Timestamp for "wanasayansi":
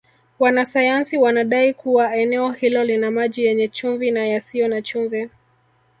0.39-1.17